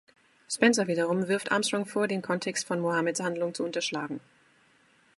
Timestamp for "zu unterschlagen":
3.53-4.19